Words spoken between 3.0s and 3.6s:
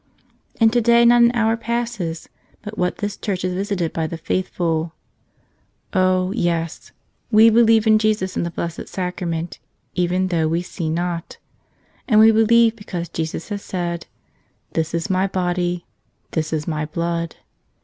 church is